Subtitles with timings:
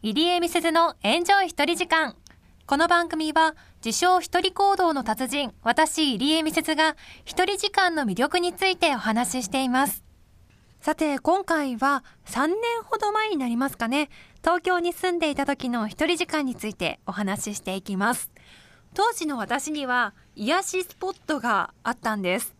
[0.00, 2.14] 入江美鈴のエンジョイ一人時間。
[2.66, 10.04] この番組は、自称一人行動の達人、私入江美鈴が一人時間の魅力についてお話ししています。
[10.80, 14.08] さて、今回は3年ほど前になりますかね、
[14.40, 18.30] 東京に住んでいた時の一人時間についてお話ししていきます。
[18.94, 22.54] 当時の私には癒しスポットがあったんです。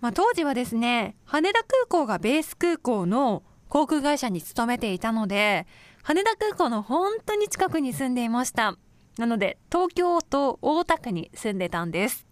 [0.00, 5.66] まあ、当時はですね、羽田空港がベース空港の航空会社に勤めていたので、
[6.02, 8.76] 羽田空港の本当に近くに住んでいました。
[9.18, 12.26] なので、東京と大田区に住んでたんです。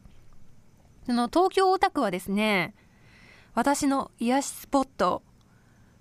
[1.06, 2.74] その東京大田区はですね、
[3.54, 5.22] 私の癒しスポット、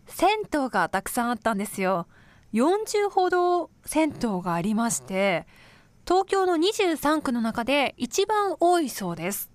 [0.07, 2.07] 銭湯がたくさんあったんですよ。
[2.53, 5.45] 40ほど銭湯がありまして、
[6.07, 9.51] 東京の23区の中で一番多いそうです。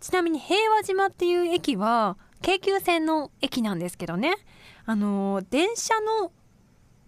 [0.00, 4.34] ちなみに平和島っていう駅は京急線の駅なんですけどね。
[4.86, 6.32] あの、電車の、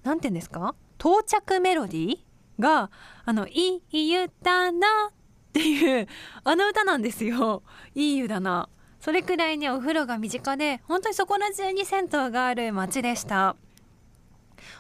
[0.03, 0.75] なんて言うんですか？
[0.99, 2.19] 到着メロディー
[2.59, 2.91] が、
[3.25, 5.13] あの、いい湯だなっ
[5.53, 6.09] ていう、
[6.45, 7.63] あの歌なんですよ。
[7.95, 8.69] いい湯だな。
[9.01, 13.57] それくらいね、お風呂が身近で、本当にそこら中に銭湯がある街でした。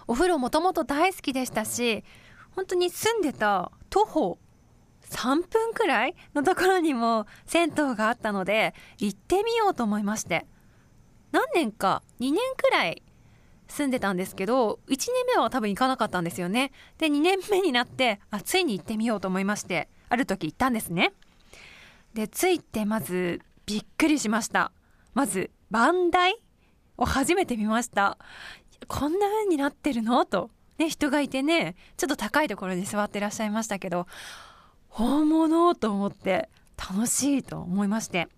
[0.06, 2.04] お風呂もともと大好きでしたし、
[2.54, 4.38] 本当に住んでた徒歩
[5.06, 10.47] 3分くらいのところにも銭湯があったので行ってみようと思いまして
[11.32, 13.02] 何年か2年くらい
[13.73, 16.73] 住んでたんですけど1年目は多分行かなかったんですよね。
[16.98, 21.12] で2年目になってあついに行ってみようと思いましてある時行ったんですね。
[22.15, 24.73] で着いてまずびっくりしました。
[25.15, 26.37] まず番台
[26.98, 28.19] を初めて見ました。
[28.89, 30.25] こんな風になってるの？
[30.27, 30.50] と。
[30.78, 34.06] ね人がいてねちょっと高いところに座ってらっしゃいましたけど
[34.89, 35.75] 本物？
[35.75, 38.28] と思って楽しいと思いまして。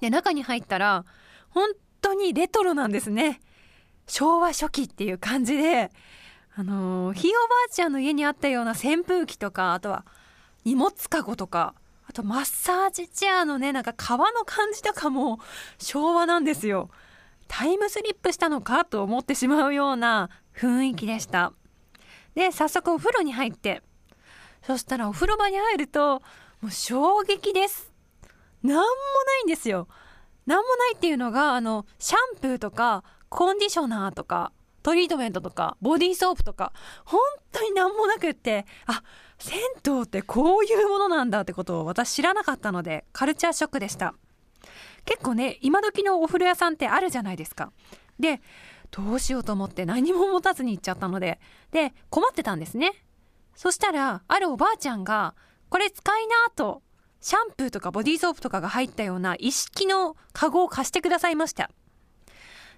[0.00, 1.04] で中に入ったら
[1.50, 1.70] 本
[2.00, 3.40] 当にレトロなんですね。
[4.06, 5.90] 昭和初期っていう感じで
[6.54, 10.04] あのー、ひいおばあちゃんの家にあったような扇風機とかあとは
[10.64, 11.74] 荷物かごとか
[12.06, 15.40] あとマッサージチェアのねなんか革の感じとかも
[15.78, 16.90] 昭和なんですよ
[17.48, 21.52] タイムスリップしたのかと思ってしまうような雰囲気でした
[22.34, 23.82] で早速お風呂に入って
[24.62, 26.22] そしたらお風呂場に入ると、
[26.60, 27.92] もう衝撃です。
[28.62, 28.86] なんもな
[29.42, 29.88] いんですよ。
[30.46, 33.02] なんもないっていうのが、あの、シャンプーとか、
[33.32, 36.72] コンディショナーとか、トリートメントとか、ボディーソープとか、
[37.04, 37.20] 本
[37.50, 39.02] 当になんもなくって、あ、
[39.38, 44.14] 銭湯ってこういうものなんだってことを私知らなかったので、カルチャーショックでした。
[45.06, 47.72] 結構ね、今時のお風呂屋さんってあるじゃないですか。
[48.20, 48.42] で、
[48.90, 52.92] どうしようと思って何も持たずに行っちゃったので、で、困ってたんですね。
[53.54, 55.34] そしたら、あるおばあちゃんが、
[55.70, 56.82] これ使いなと、
[57.22, 61.70] シャンプーとかボディーソープとかが入ったような一式のカゴを貸してくださいました。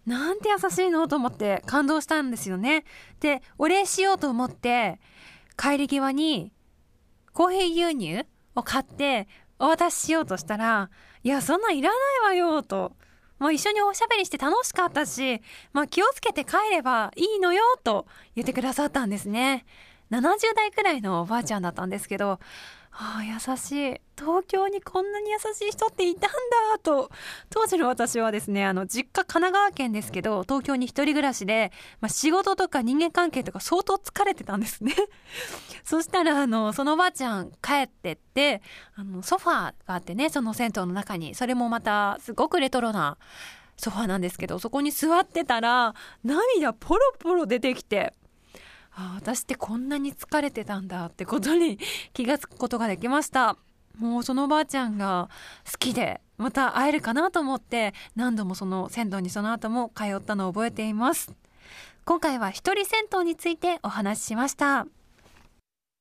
[0.06, 1.08] なんて優しいの？
[1.08, 2.84] と思って感動したんですよね。
[3.20, 5.00] で、お礼しようと思って、
[5.56, 6.52] 帰り際に、
[7.32, 9.28] コーヒー牛乳を買って
[9.58, 10.90] お渡ししようとしたら、
[11.22, 12.92] いや、そんなんいらないわよ、と。
[13.38, 15.40] もう一緒におしゃべりして楽しかったし、
[15.72, 19.64] まあ気をつけて帰ればいいのよ、と言ってくださったんですね。
[20.10, 22.38] 70代くらいのおばあちゃんだったんですけど、
[22.96, 24.00] ああ、優しい。
[24.16, 27.10] 東京にこんなに優しい人っていたんだと、
[27.50, 34.94] 当時の私はですね、あの、実家神奈川県ですけど、東京に一人暮らしで、まあ、仕事とか人間関係とか相当疲れてたんですね。
[35.82, 38.62] そしたら、あの、そのおばあちゃん帰ってって、
[38.94, 43.18] あの、ソファーがあってね、その銭湯の中に、それもまた、すごくレトロな、
[43.76, 48.14] ソファーなんですけど、そこに座ってたら、涙ポロポロ出てきて、
[48.96, 51.78] あ私ってこんなに疲れてたんだってことに
[52.14, 53.56] 気がつくことができました。
[53.98, 55.28] もうそのおばあちゃんが
[55.70, 61.32] 好きで、また会えるかなと思って、何度もその銭湯にその後も通ったのを覚えています。
[62.04, 64.86] 今回は一人銭湯についてお話ししました。